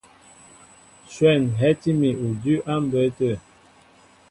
Shwɛ̂n 1.13 1.41
hɛ́tí 1.59 1.89
mi 1.99 2.09
udʉ́ 2.27 2.57
á 2.71 2.73
mbə̌ 2.83 3.03
tə. 3.17 3.29